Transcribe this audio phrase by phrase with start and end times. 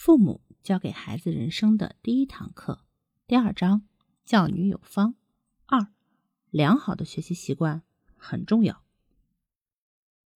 [0.00, 2.86] 父母教给孩子人生的第一堂课，
[3.26, 3.82] 第二章
[4.24, 5.14] 教女有方。
[5.66, 5.88] 二，
[6.48, 7.82] 良好的学习习惯
[8.16, 8.82] 很重要。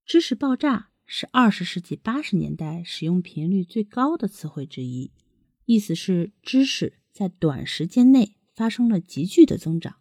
[0.05, 5.13] 知识爆炸是二十世纪八十年代使用频率最高的词汇之一，
[5.65, 9.97] 意思是知识在短时间内发生了急剧的增长。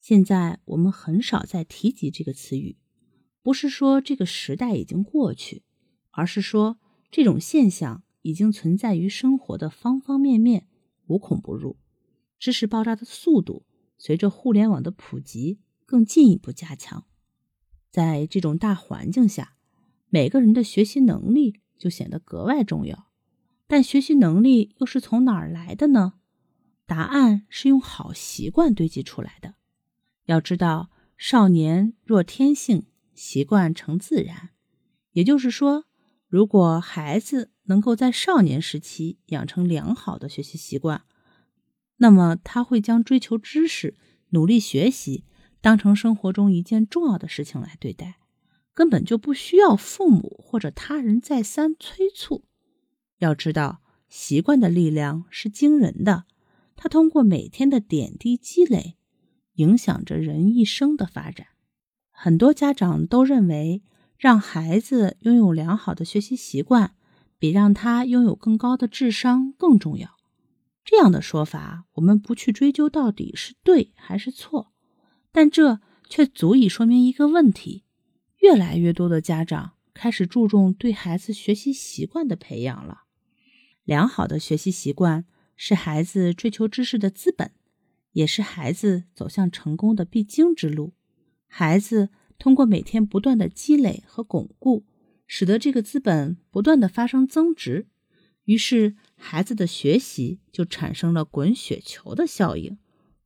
[0.00, 2.76] 现在我们很少再提及这个词语，
[3.42, 5.64] 不是说这个时代已经过去，
[6.12, 6.78] 而是说
[7.10, 8.03] 这种现象。
[8.24, 10.66] 已经存在于生活的方方面面，
[11.06, 11.76] 无孔不入。
[12.38, 13.64] 知识爆炸的速度
[13.98, 17.04] 随着互联网的普及更进一步加强。
[17.90, 19.56] 在这种大环境下，
[20.08, 23.06] 每个人的学习能力就显得格外重要。
[23.66, 26.14] 但学习能力又是从哪儿来的呢？
[26.86, 29.54] 答案是用好习惯堆积出来的。
[30.24, 34.50] 要知道，少年若天性，习惯成自然。
[35.12, 35.84] 也就是说，
[36.34, 41.04] 如果孩子，能够在少年时期养成良好的学习习惯，
[41.98, 43.96] 那么他会将追求知识、
[44.30, 45.22] 努力学习
[45.60, 48.16] 当成生活中一件重要的事情来对待，
[48.72, 52.44] 根本就不需要父母或者他人再三催促。
[53.18, 56.24] 要知道，习惯的力量是惊人的，
[56.74, 58.96] 它通过每天的点滴积累，
[59.52, 61.46] 影响着人一生的发展。
[62.10, 63.84] 很多家长都认为，
[64.18, 66.94] 让孩子拥有良好的学习习惯。
[67.36, 70.16] 比让他拥有更高的智商更重要。
[70.82, 74.72] 这样的说法，我们不去追究到底是对还是错，
[75.30, 77.84] 但这却足以说明一个问题：
[78.38, 83.02] 越来越多的家长开始注重对孩子学习习惯的培养了。
[83.82, 87.50] 良好的学习习惯是孩子追求知识的资本，
[88.12, 90.94] 也是孩子走向成功的必经之路。
[91.46, 94.84] 孩子通过每天不断的积累和巩固。
[95.26, 97.88] 使得这个资本不断的发生增值，
[98.44, 102.76] 于是孩子的学习就产生了滚雪球的效应，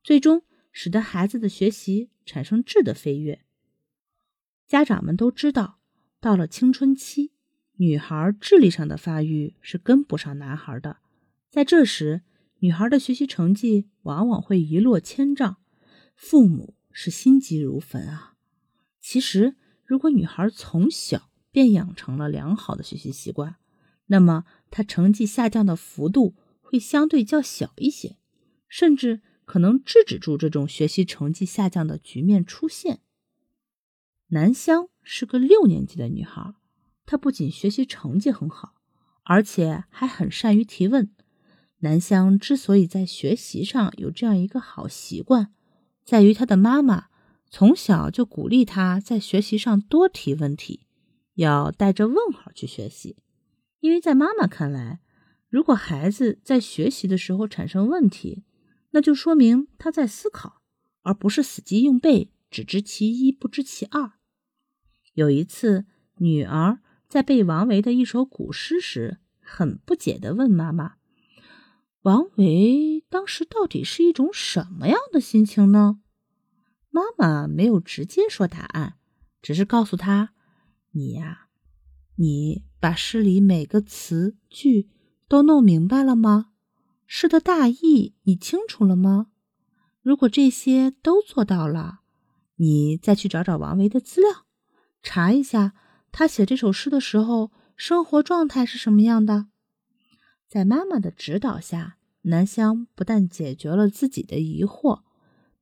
[0.04, 3.40] 最终使得孩子的学习产生质的飞跃。
[4.64, 5.80] 家长们都知道，
[6.20, 7.32] 到了青春期，
[7.78, 10.98] 女孩智力上的发育是跟不上男孩的，
[11.50, 12.22] 在这时，
[12.60, 15.56] 女孩的学习成绩往往会一落千丈，
[16.14, 18.36] 父母是心急如焚啊。
[19.10, 23.56] 其实，如果女孩从小，便养成了良好的学习习惯，
[24.08, 28.18] 那么她成绩下降的幅度会相对较小一些，
[28.68, 33.00] 甚至可能制止住这种学习成绩下降的局面出现。
[34.26, 36.52] 南湘是个六年级的女孩，
[37.06, 38.74] 她不仅学习成绩很好，
[39.22, 41.10] 而且还很善于提问。
[41.78, 45.54] 南湘之所以在学习上有这样一个好习惯，
[46.04, 47.06] 在于她的妈妈
[47.50, 50.86] 从小就鼓励他在学习上多提问题。
[51.34, 53.16] 要带着问号去学习，
[53.78, 54.98] 因为在妈妈看来，
[55.48, 58.42] 如果孩子在学习的时候产生问题，
[58.90, 60.62] 那就说明他在思考，
[61.02, 64.14] 而不是死记硬背，只知其一不知其二。
[65.14, 70.96] 有一次，女儿在背王维的一首古诗时，很不解地问妈妈
[72.02, 76.00] ：“王维当时到底是一种什么样的心情呢？”
[76.98, 78.94] 妈妈没有直接说答案，
[79.40, 80.30] 只是告诉他。
[80.90, 81.46] 你呀，
[82.16, 84.90] 你把诗里每个词句
[85.28, 86.50] 都弄明白了吗？
[87.06, 89.28] 诗的大意你清楚了吗？
[90.02, 92.00] 如果这些都做到了，
[92.56, 94.46] 你再去找找王维的资料，
[95.00, 95.74] 查一下
[96.10, 99.46] 他写这首诗的时候生活状态是什么样的。
[100.48, 105.02] 在妈妈的指导下，南湘不但解决了自己的疑惑，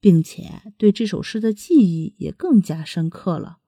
[0.06, 3.58] 并且对这首诗的记忆也更加深刻了。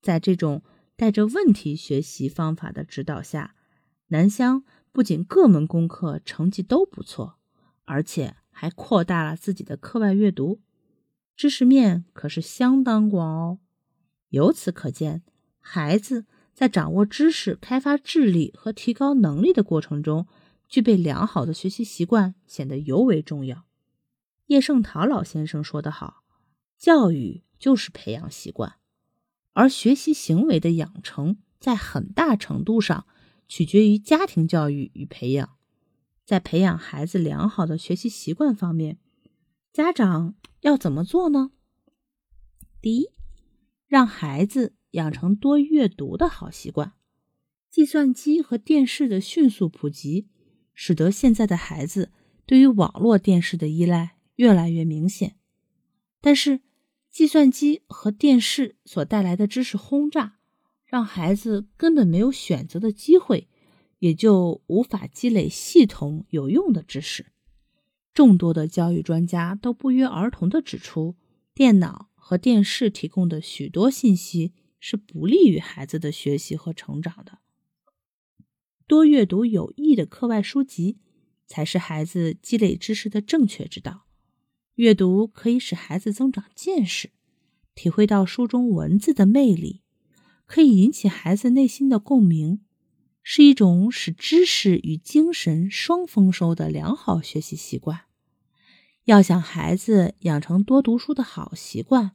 [0.00, 0.62] 在这种
[0.96, 3.54] 带着问题学习方法的指导下，
[4.06, 7.36] 南湘不仅各门功课成绩都不错，
[7.84, 10.62] 而且还扩大了自己的课外阅读，
[11.36, 13.58] 知识面可是相当广哦。
[14.30, 15.22] 由此可见，
[15.60, 16.24] 孩子
[16.54, 20.26] 在掌握知识、开发智力和提高能力的过程中，
[20.66, 23.66] 具备良好的学习习惯显得尤为重要。
[24.52, 26.24] 叶圣陶老先生说得好
[26.76, 28.74] ：“教育就是培养习惯。”
[29.54, 33.06] 而学习行为的养成，在很大程度上
[33.48, 35.56] 取决于家庭教育与培养。
[36.26, 38.98] 在培养孩子良好的学习习惯方面，
[39.72, 41.52] 家长要怎么做呢？
[42.82, 43.08] 第一，
[43.86, 46.92] 让孩子养成多阅读的好习惯。
[47.70, 50.28] 计算机和电视的迅速普及，
[50.74, 52.12] 使得现在的孩子
[52.44, 55.36] 对于网络电视的依赖越来越明显。
[56.20, 56.60] 但是，
[57.10, 60.38] 计算机和电视所带来的知识轰炸，
[60.86, 63.48] 让孩子根本没有选择的机会，
[63.98, 67.26] 也就无法积累系统有用的知识。
[68.14, 71.16] 众多的教育专家都不约而同地指出，
[71.54, 77.38] 电脑和电视提供的许多信息是不利于孩子的学习和成长的。
[78.86, 80.98] 多阅读有益的课外书籍，
[81.46, 84.06] 才是孩子积累知识的正确之道。
[84.74, 87.10] 阅读可以使孩子增长见识，
[87.74, 89.82] 体会到书中文字的魅力，
[90.46, 92.60] 可以引起孩子内心的共鸣。
[93.24, 98.00] 是一种使知识与精神双丰收的良好学习习惯。
[99.04, 102.12] 要想孩子养成多读书的好习惯，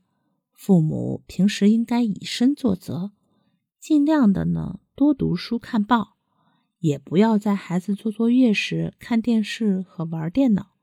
[0.52, 3.12] 父母平时应该以身作则，
[3.80, 6.18] 尽量的呢多读书看报，
[6.80, 10.76] 也不要在孩子做作业时看电视和玩电脑。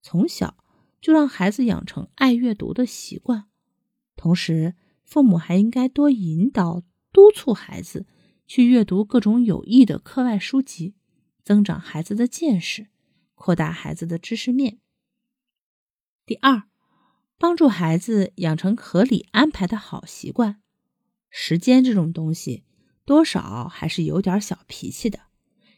[0.00, 0.56] 从小
[1.02, 3.44] 就让孩子养成爱阅读的习惯，
[4.16, 6.82] 同时父母还应该多引导、
[7.12, 8.06] 督促孩子。
[8.44, 10.94] 去阅读各种有益的课外书籍，
[11.42, 12.88] 增长孩子的见识，
[13.34, 14.80] 扩大孩子的知识面。
[16.26, 16.64] 第二，
[17.38, 20.60] 帮助孩子养成合理安排的好习惯。
[21.30, 22.64] 时间这种东西，
[23.06, 25.20] 多少还是有点小脾气的。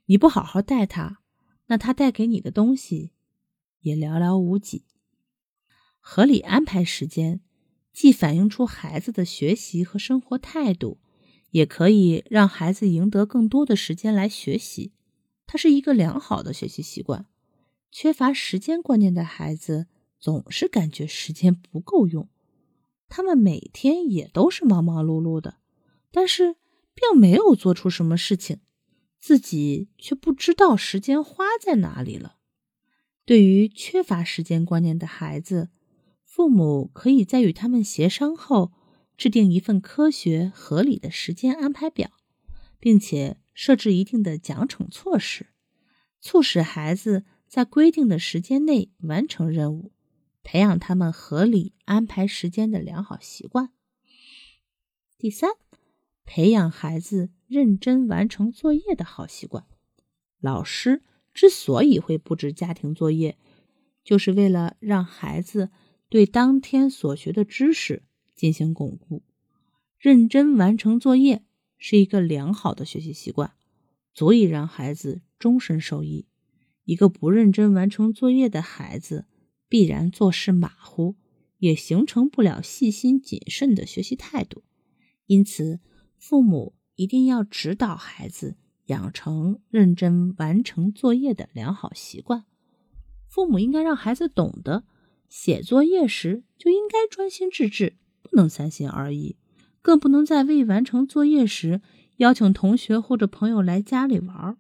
[0.07, 1.21] 你不好好带他，
[1.67, 3.13] 那他带给你的东西
[3.81, 4.85] 也寥寥无几。
[6.07, 7.41] 合理安排时间，
[7.93, 11.01] 既反映出孩子的学习和生活态度。
[11.51, 14.93] 也可以让孩子赢得更多的时间来学习，
[15.47, 17.27] 它是一个良好的学习习惯。
[17.93, 19.87] 缺乏时间观念的孩子
[20.19, 22.29] 总是感觉时间不够用，
[23.09, 25.59] 他们每天也都是忙忙碌碌的，
[26.11, 26.57] 但是
[26.93, 28.59] 并没有做出什么事情，
[29.21, 32.39] 自己却不知道时间花在哪里了。
[33.25, 35.71] 对于缺乏时间观念的孩子，
[36.35, 38.73] 父母可以在与他们协商后。
[39.17, 42.11] 制定一份科学合理的时间安排表，
[42.81, 45.47] 并且设置一定的奖惩措施，
[46.21, 49.93] 促使孩子在规定的时间内完成任务，
[50.43, 53.71] 培养他们合理安排时间的良好习惯。
[55.17, 55.51] 第三，
[56.25, 59.65] 培养孩子认真完成作业的好习惯。
[60.41, 63.39] 老师之所以会布置家庭作业，
[64.03, 65.71] 就是为了让孩子
[66.15, 68.05] 对当天所学的知识。
[68.37, 69.25] 进行巩固，
[69.99, 71.45] 认真完成作业
[71.77, 73.55] 是一个良好的学习习惯，
[74.13, 76.29] 足以让孩子终身受益。
[76.85, 79.27] 一个不认真完成作业的孩子，
[79.69, 81.17] 必然做事马虎，
[81.59, 84.63] 也形成不了细心谨慎的学习态度。
[85.27, 85.81] 因此，
[86.17, 88.57] 父母一定要指导孩子
[88.87, 92.45] 养成认真完成作业的良好习惯。
[93.27, 94.85] 父母应该让孩子懂得，
[95.35, 97.97] 写作业时就应该专心致志。
[98.23, 99.37] 不能三心二意，
[99.83, 101.83] 更不能在未完成作业时
[102.19, 104.57] 邀请同学或者朋友来家里玩。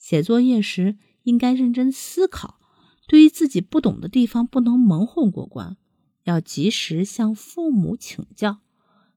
[0.00, 2.58] 写作业时应该认真思考，
[3.06, 5.76] 对于自己不懂的地方不能蒙混过关，
[6.24, 8.58] 要及时向父母请教。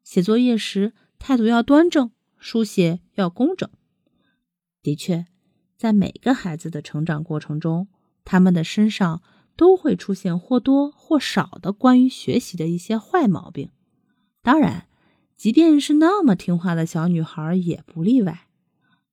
[0.04, 3.68] 写作业时态度要端正，书写要工整。
[4.84, 5.26] 的确，
[5.76, 7.88] 在每个孩子的成长过程中，
[8.24, 9.24] 他们的身上。
[9.56, 13.70] 都会出现或多或少的关于学习的一些坏毛病，
[14.42, 14.88] 当然，
[15.38, 18.48] 即便是那么听话的小女孩也不例外。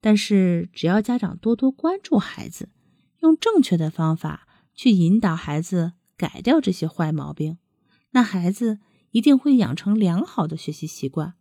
[0.00, 2.70] 但是，只要家长多多关注孩子，
[3.18, 7.58] 用正确的方法去引导孩子改掉这些坏毛病，
[8.12, 8.78] 那孩子
[9.10, 11.34] 一定会养成良好的学习习惯，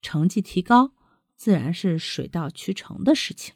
[0.00, 0.92] 成绩提高
[1.36, 3.54] 自然是水到渠成的事情。